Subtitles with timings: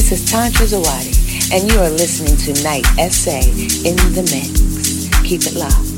[0.00, 3.40] Hi, this is Tantra Zawadi, and you are listening to Knight SA
[3.86, 5.28] in the Mix.
[5.28, 5.89] Keep it locked.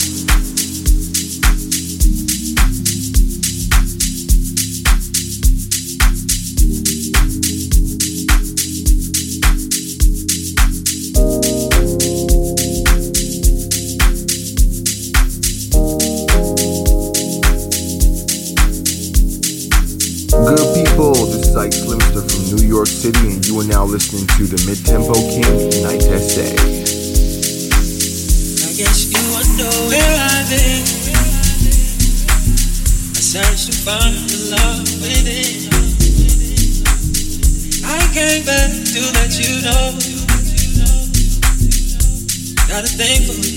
[23.93, 26.49] Listening to the Mid Tempo King Knight SA.
[28.65, 30.81] I guess you wonder where I've been.
[33.13, 35.69] I searched to find the love within.
[37.85, 40.01] I came back to let you know.
[42.65, 43.52] Got a thing for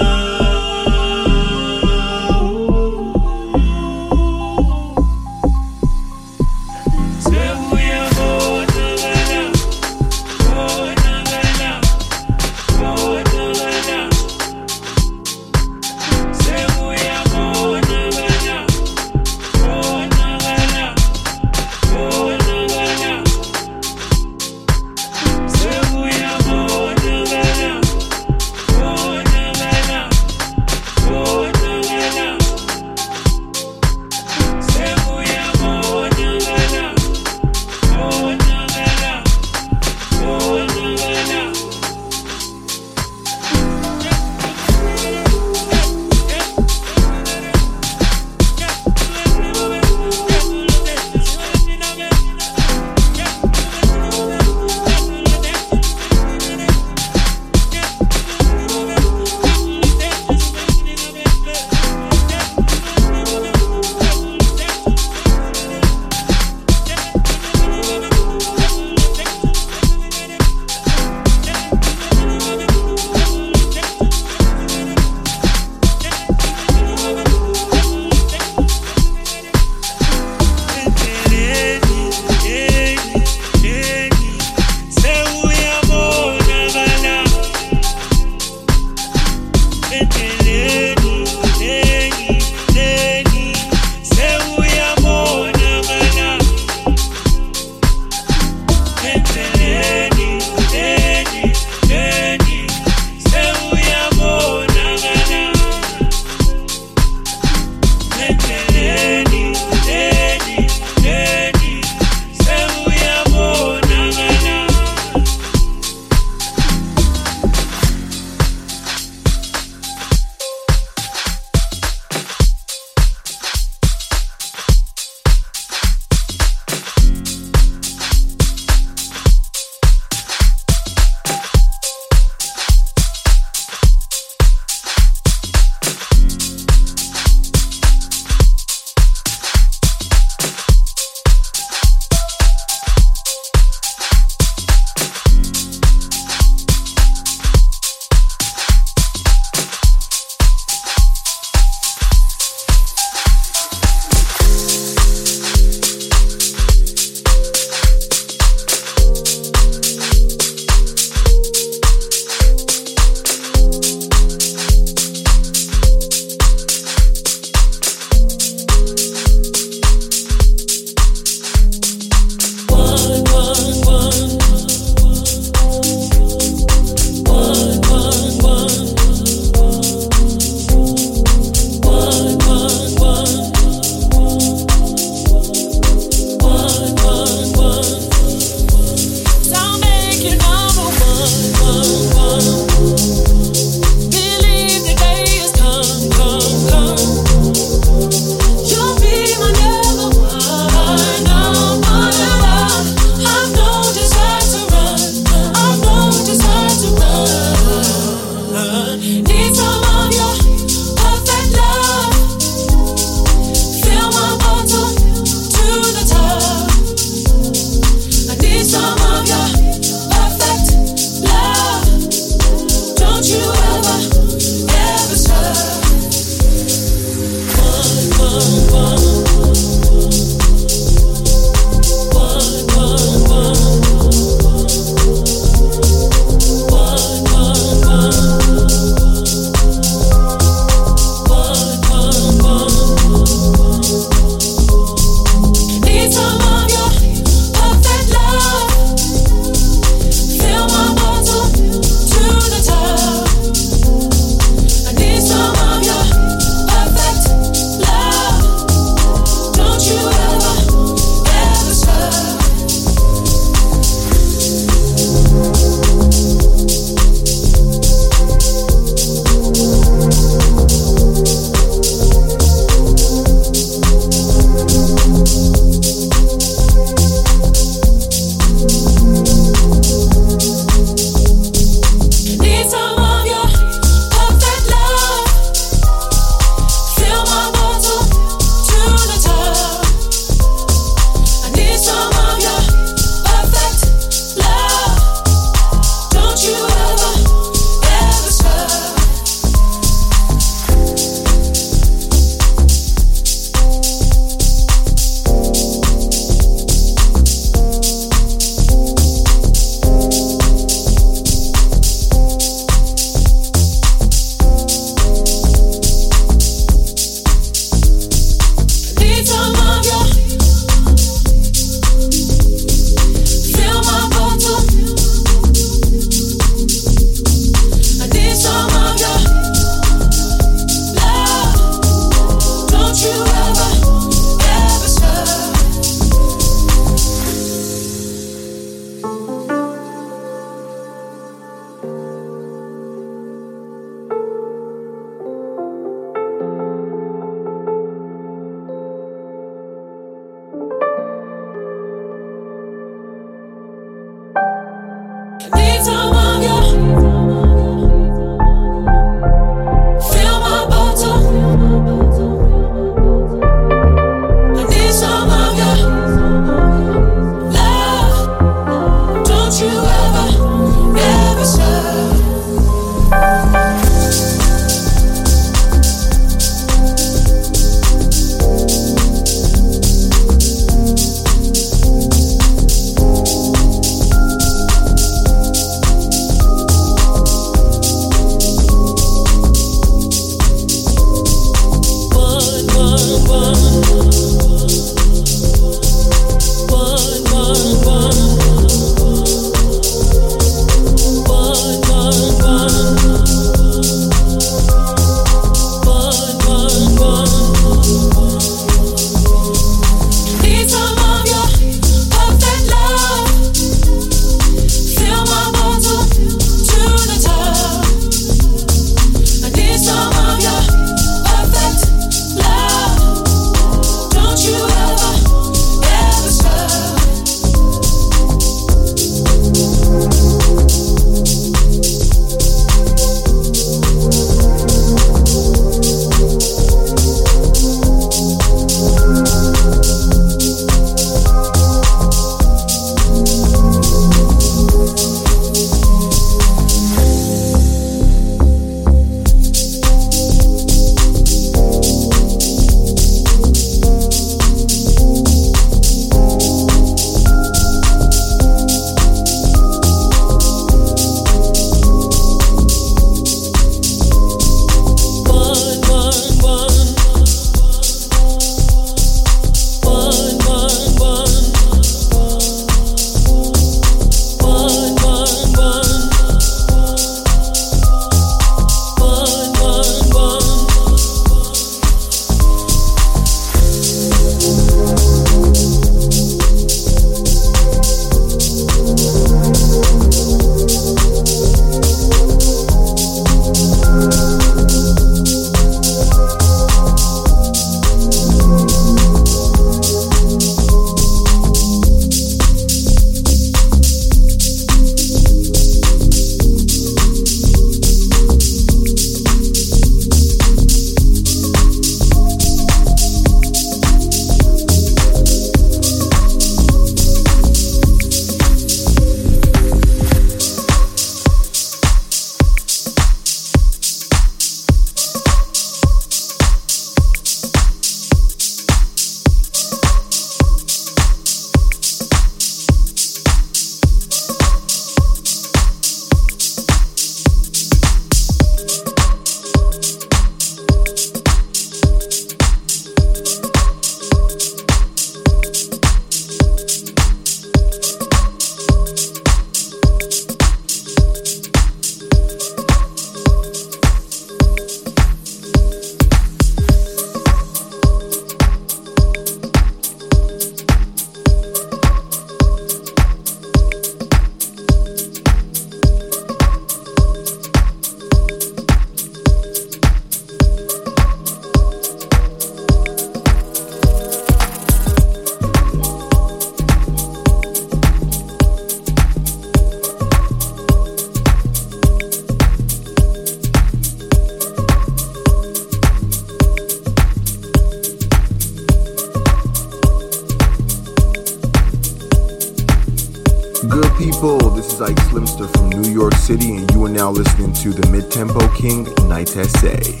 [599.36, 600.00] SSA.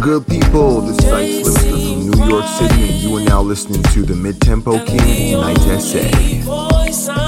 [0.00, 3.82] Good people, this is Ike Flipster from New York City, and you are now listening
[3.82, 7.25] to the Mid Tempo King Knight SA.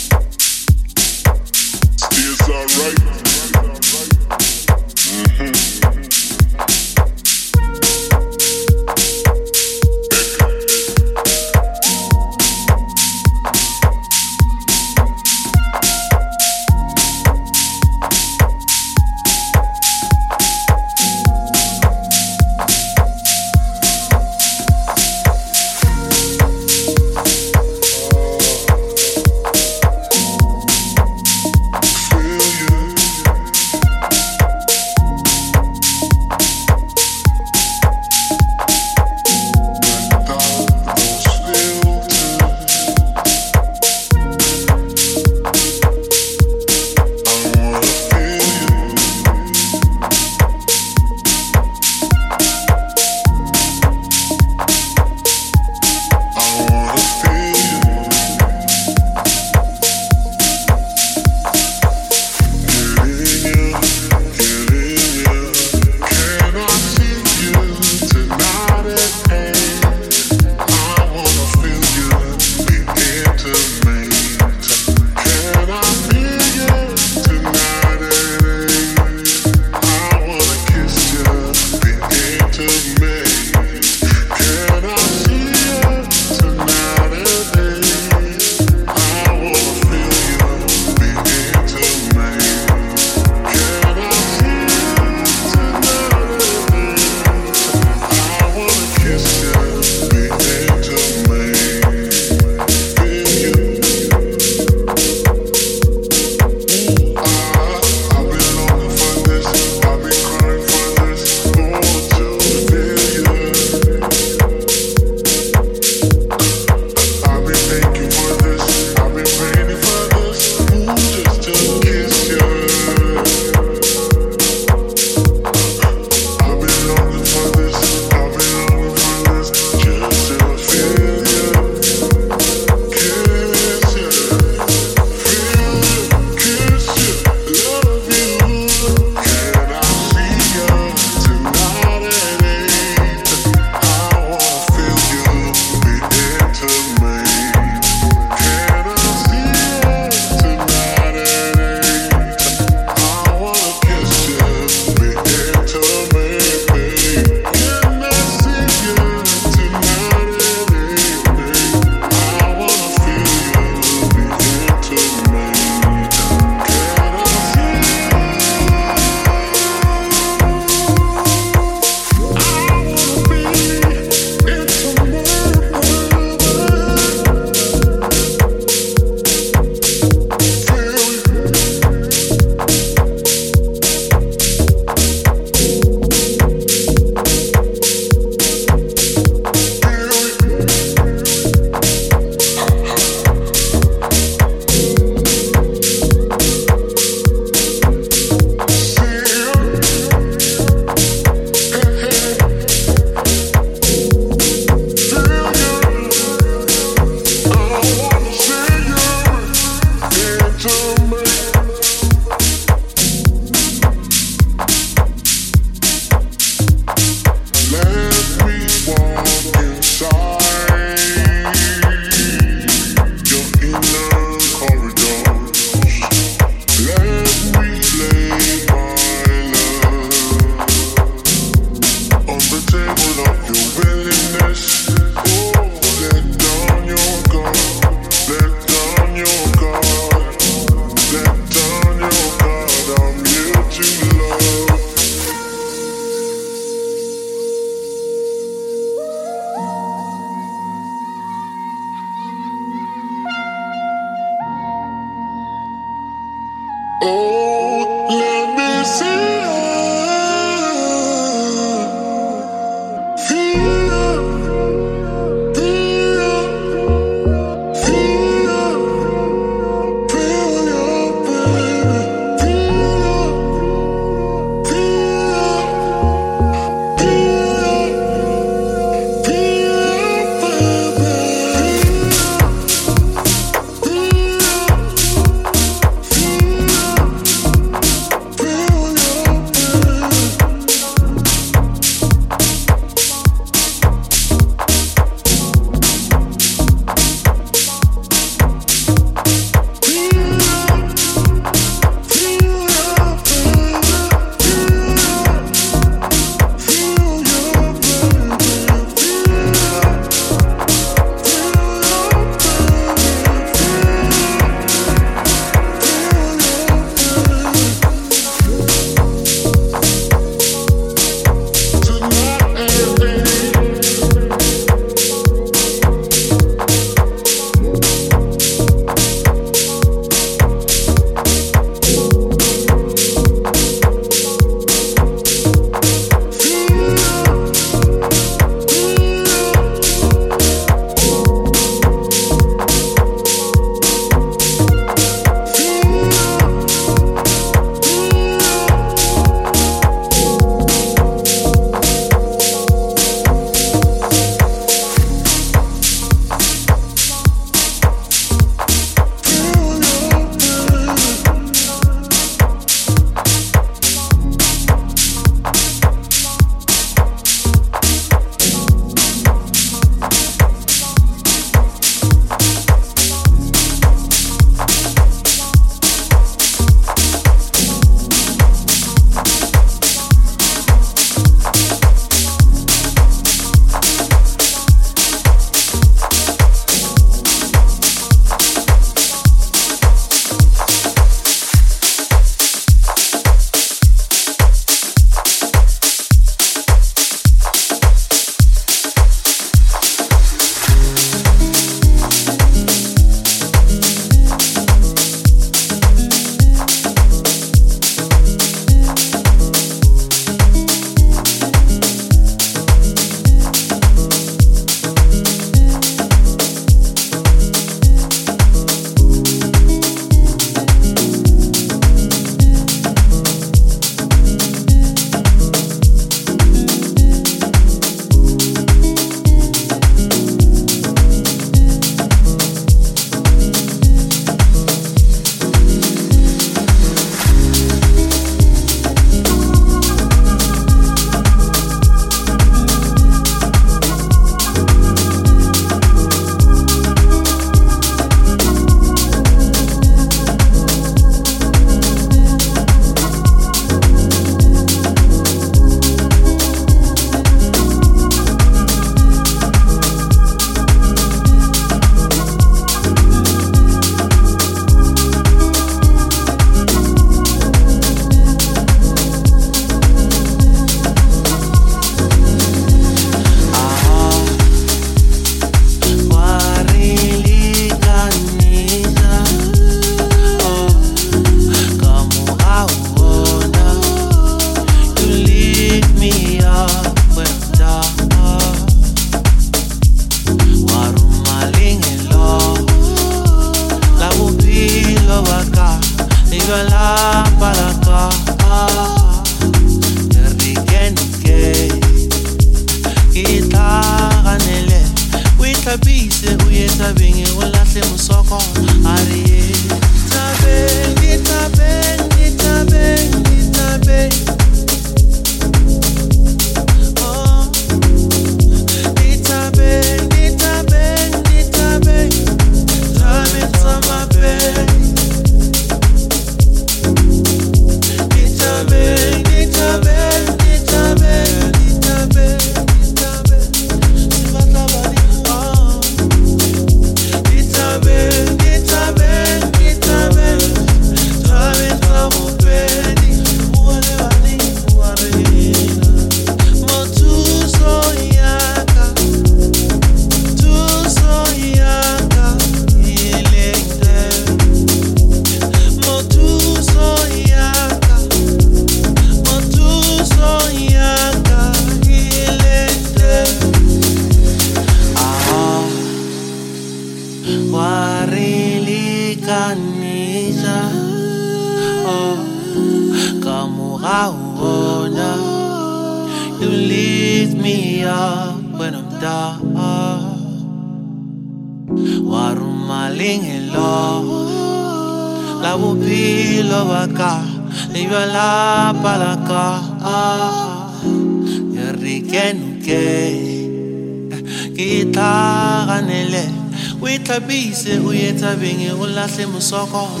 [598.91, 600.00] la se musoko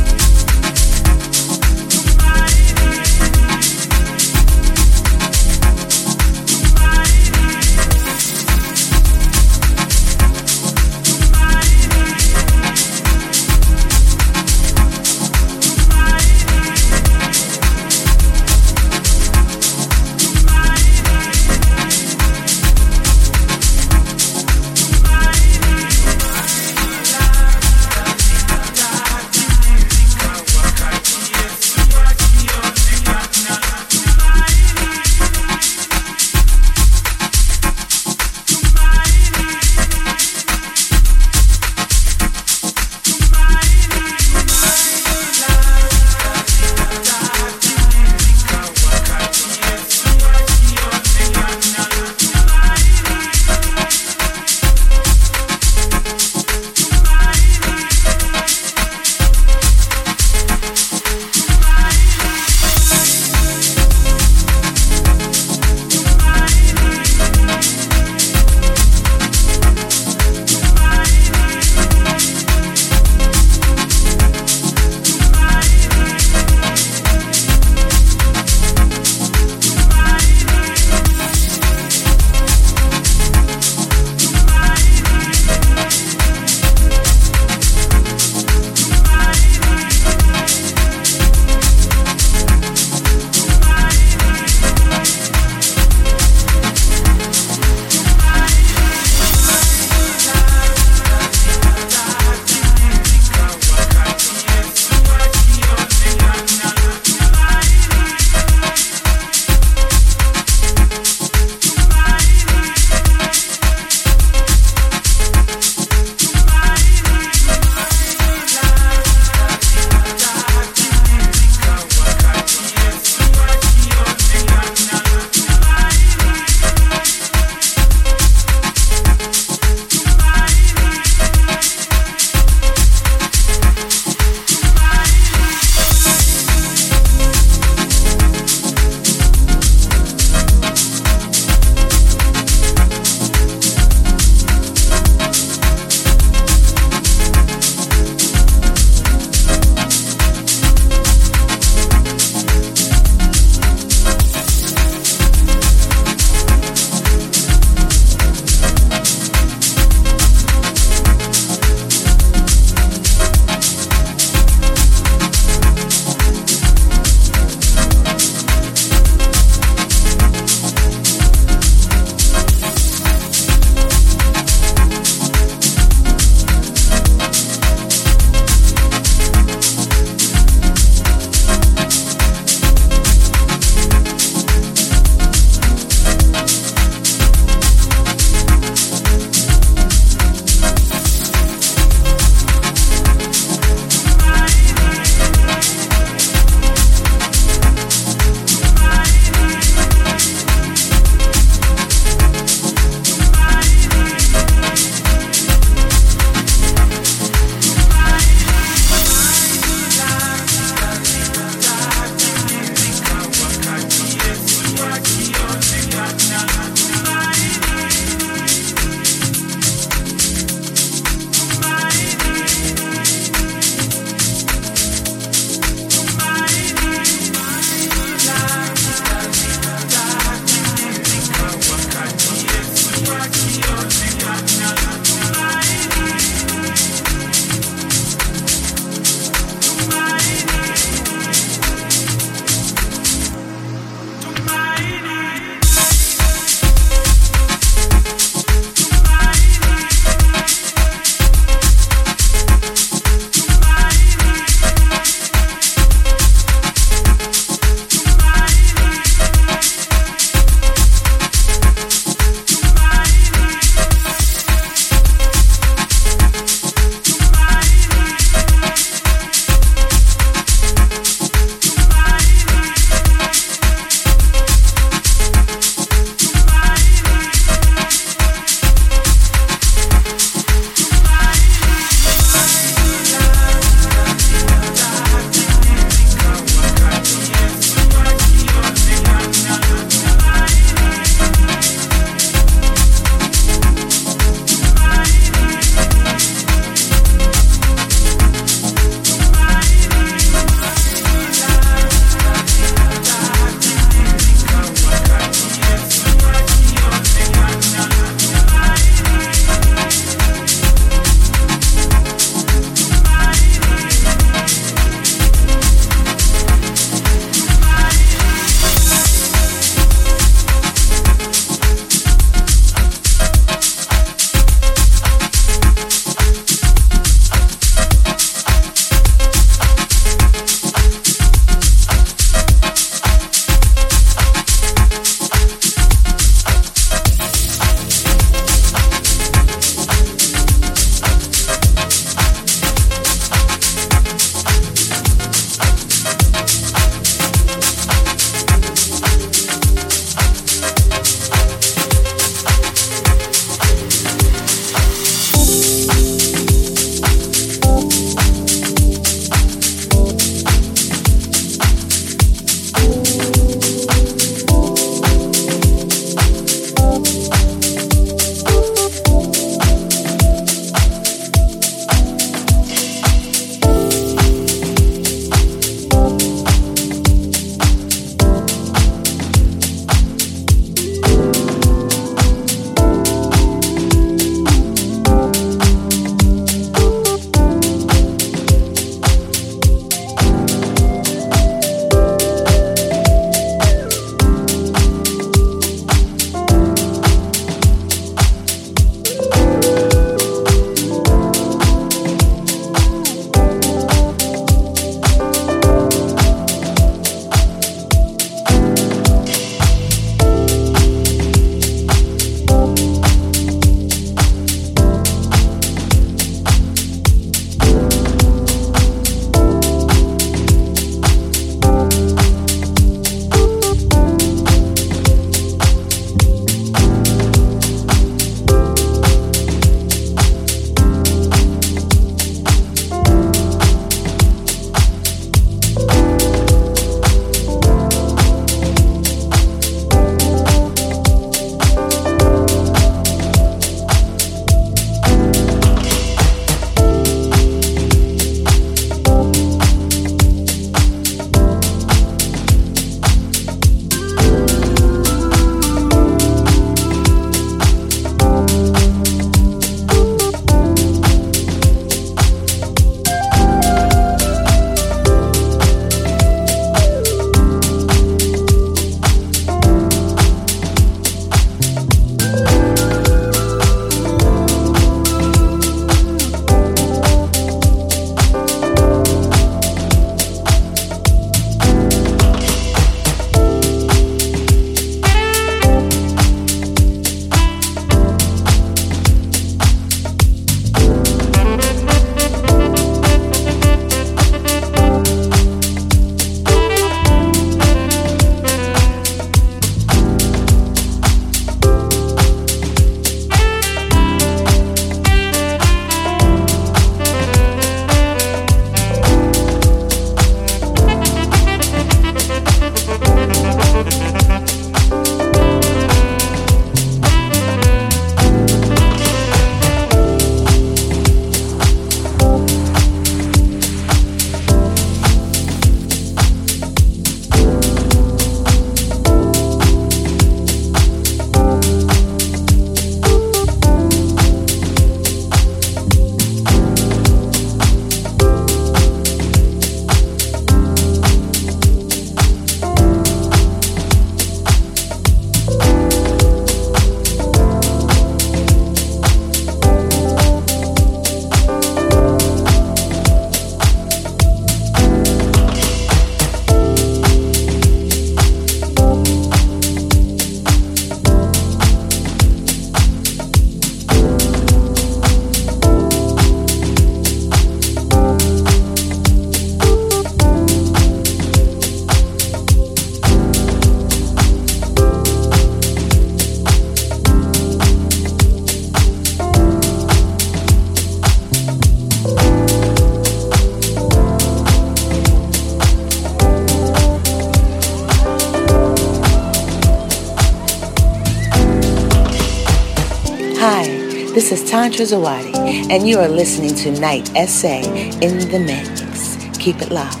[594.51, 595.33] Tantra Zawadi,
[595.71, 597.61] and you are listening to Knight SA
[598.01, 599.15] in the Mix.
[599.37, 600.00] Keep it loud.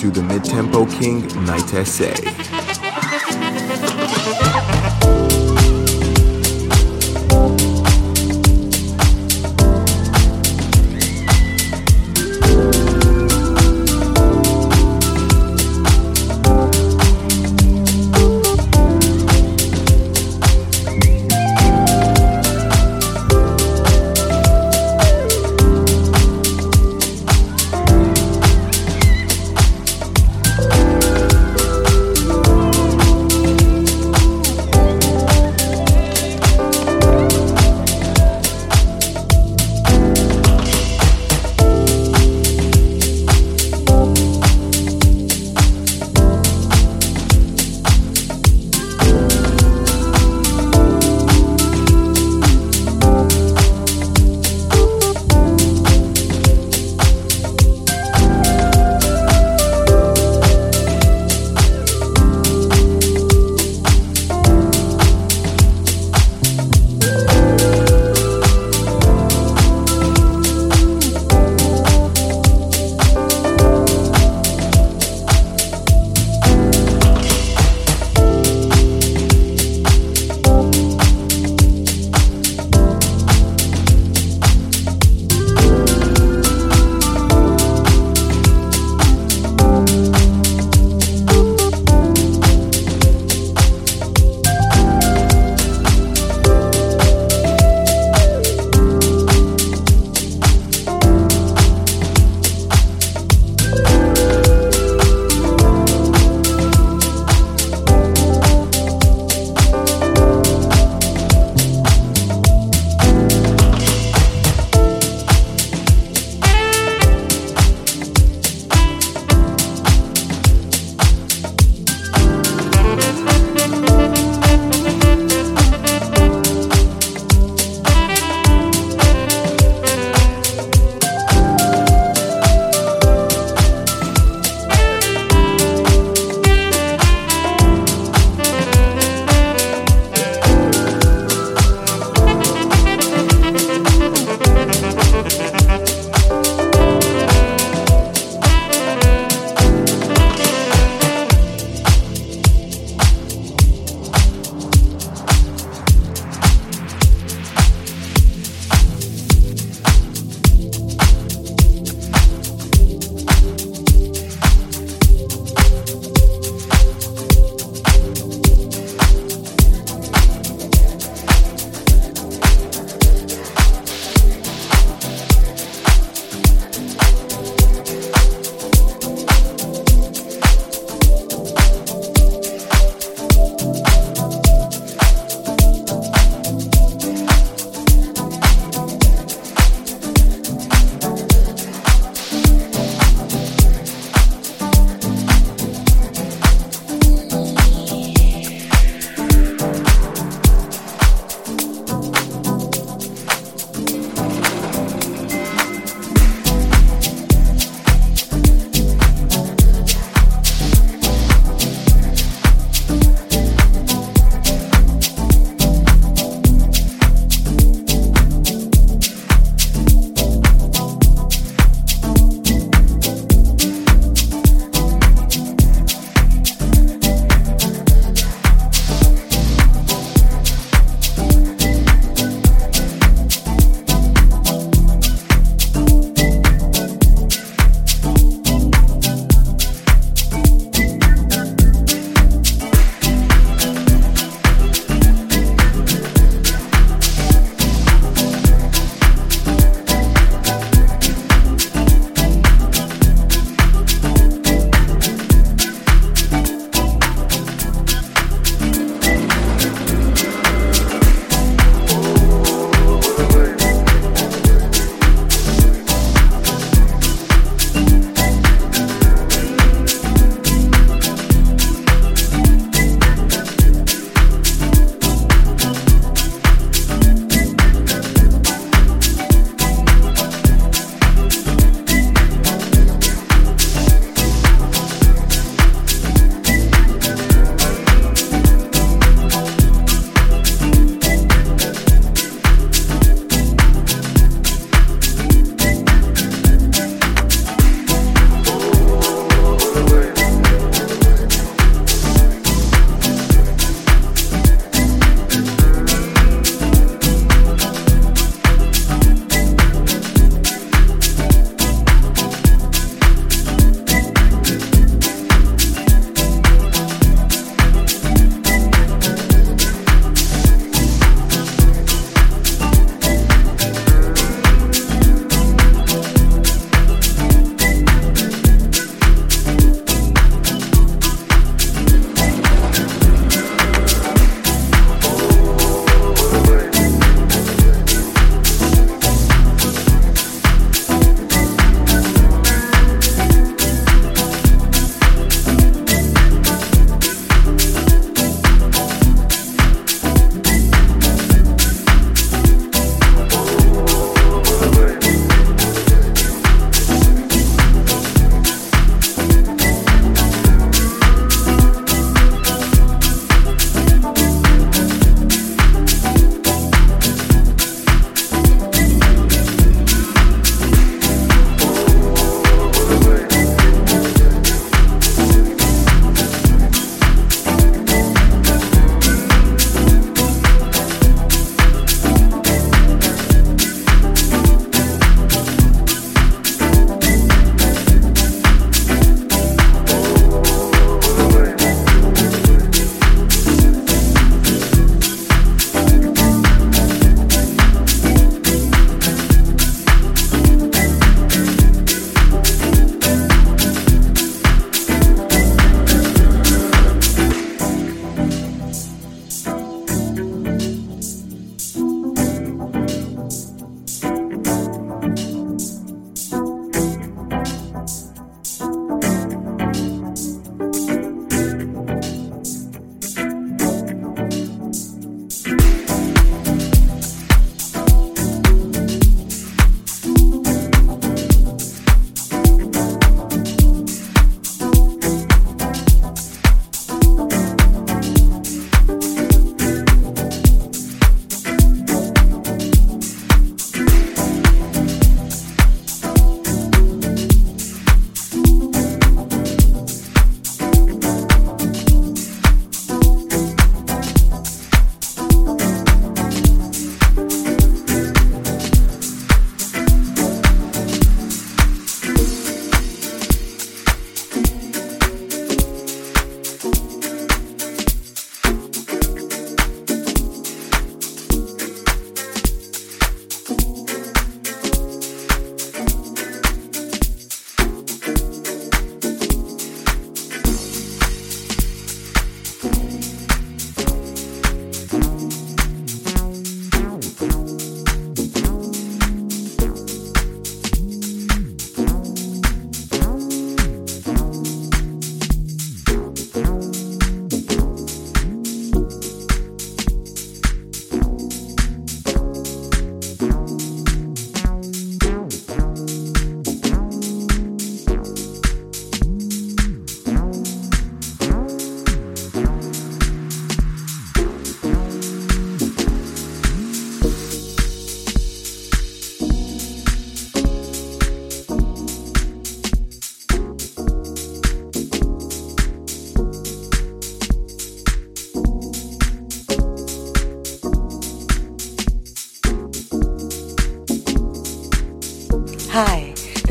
[0.00, 2.59] To the Mid Tempo King Knight SA.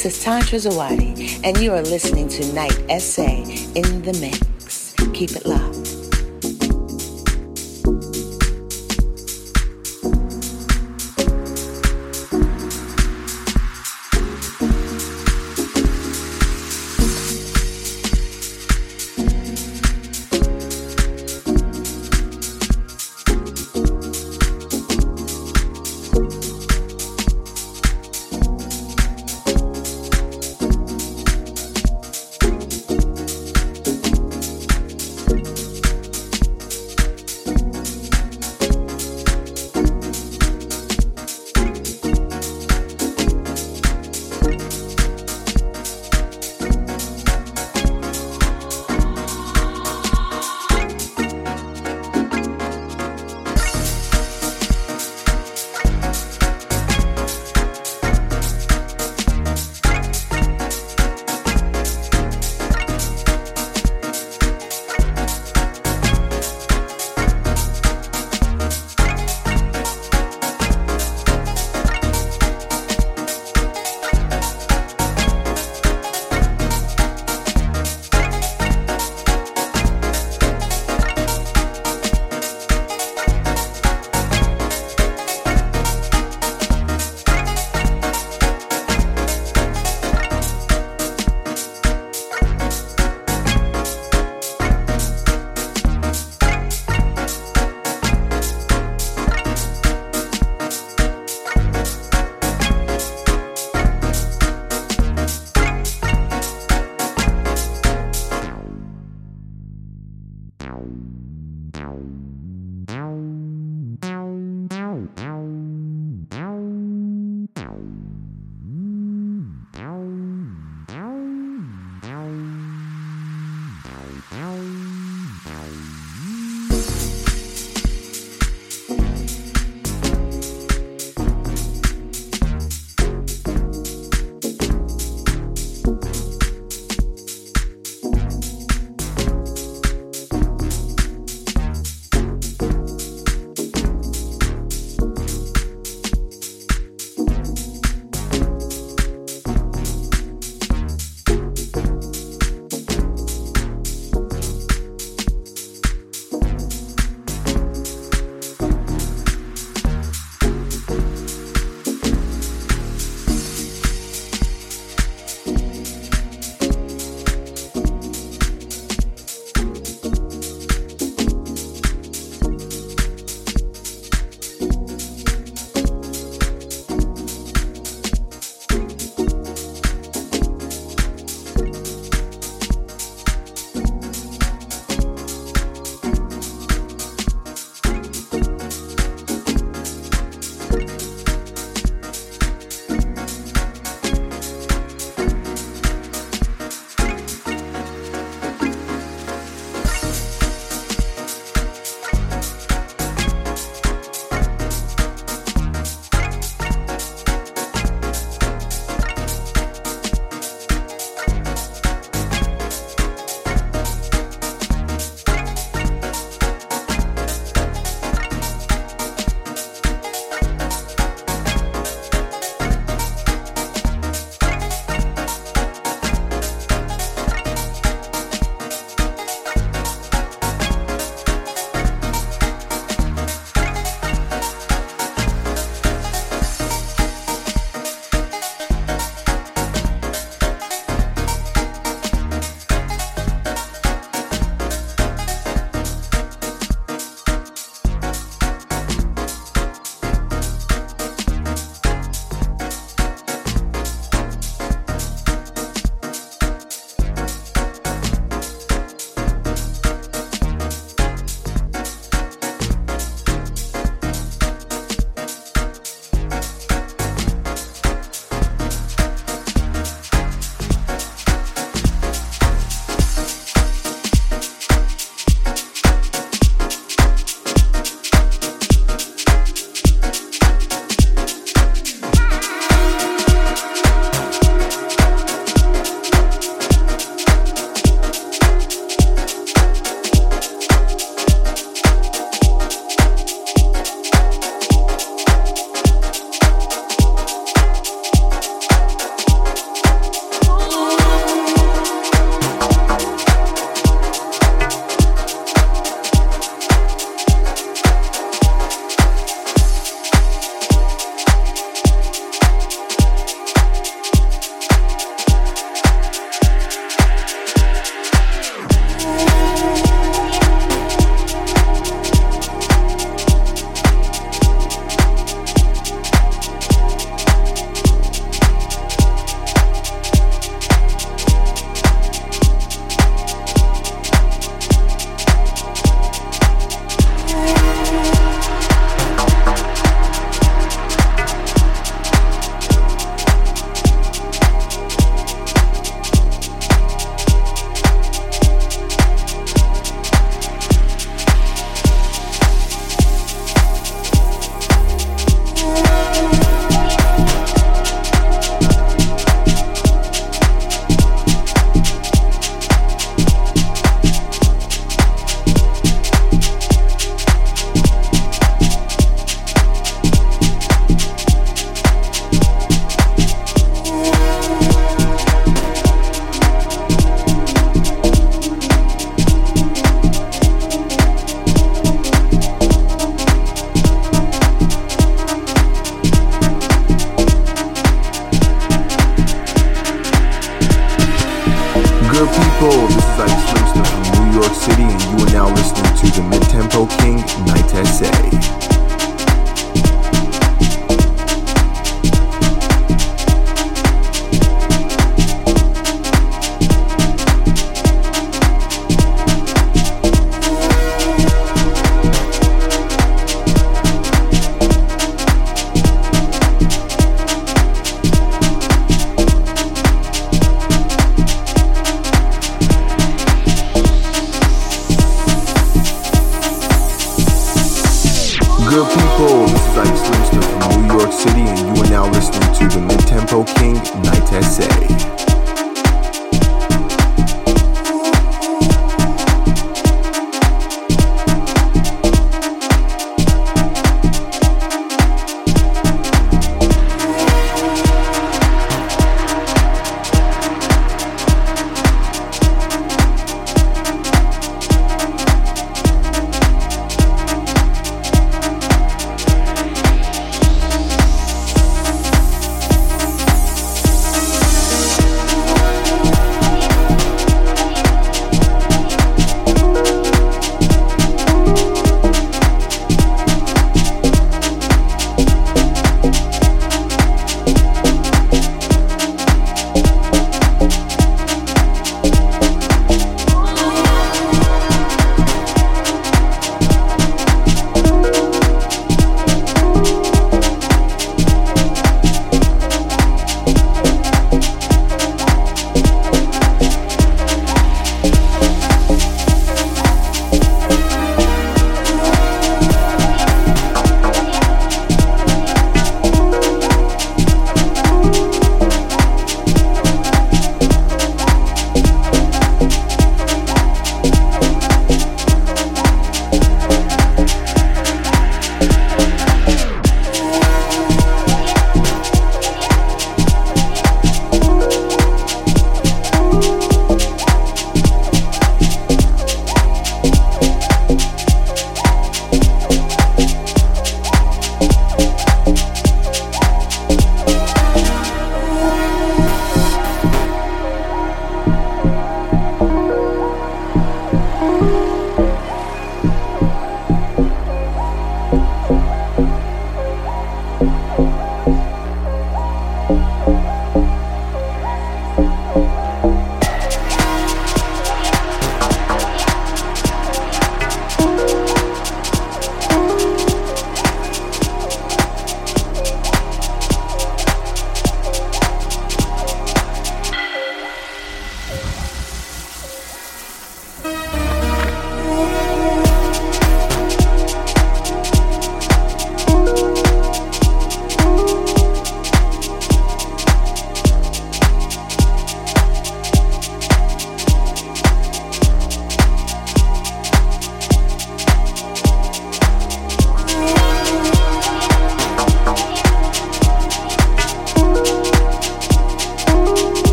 [0.00, 2.72] This is Tantra Zawadi, and you are listening to Knight
[3.02, 4.94] SA in the Mix.
[5.12, 5.69] Keep it locked.